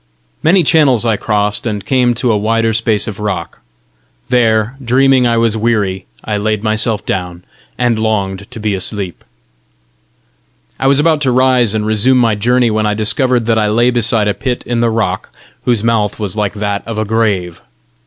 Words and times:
Many 0.41 0.63
channels 0.63 1.05
I 1.05 1.15
crossed, 1.15 1.67
and 1.67 1.85
came 1.85 2.15
to 2.15 2.31
a 2.31 2.35
wider 2.35 2.73
space 2.73 3.07
of 3.07 3.19
rock; 3.19 3.59
there, 4.29 4.75
dreaming 4.83 5.27
I 5.27 5.37
was 5.37 5.55
weary, 5.55 6.07
I 6.25 6.37
laid 6.37 6.63
myself 6.63 7.05
down, 7.05 7.43
and 7.77 7.99
longed 7.99 8.49
to 8.49 8.59
be 8.59 8.73
awake. 8.73 9.19
I 10.79 10.87
was 10.87 10.99
about 10.99 11.21
to 11.21 11.31
rise 11.31 11.75
and 11.75 11.85
resume 11.85 12.17
my 12.17 12.33
journey, 12.33 12.71
when 12.71 12.87
I 12.87 12.95
discovered 12.95 13.45
that 13.45 13.59
I 13.59 13.67
lay 13.67 13.91
beside 13.91 14.27
a 14.27 14.33
pit 14.33 14.63
in 14.65 14.79
the 14.79 14.89
rock, 14.89 15.29
whose 15.65 15.83
mouth 15.83 16.19
was 16.19 16.35
like 16.35 16.55
that 16.55 16.81
of 16.87 16.97
a 16.97 17.05
grave. 17.05 17.61